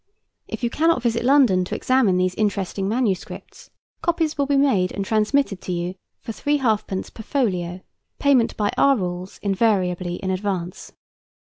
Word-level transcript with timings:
If 0.47 0.63
you 0.63 0.71
cannot 0.71 1.03
visit 1.03 1.23
London 1.23 1.63
to 1.65 1.75
examine 1.75 2.17
these 2.17 2.33
interesting 2.33 2.89
manuscripts, 2.89 3.69
copies 4.01 4.35
will 4.35 4.47
be 4.47 4.57
made 4.57 4.91
and 4.91 5.05
transmitted 5.05 5.67
you 5.67 5.93
for 6.21 6.31
three 6.31 6.57
halfpence 6.57 7.11
per 7.11 7.21
folio, 7.21 7.81
payment 8.17 8.57
by 8.57 8.73
our 8.79 8.97
rules 8.97 9.37
invariably 9.43 10.15
in 10.15 10.31
advance. 10.31 10.91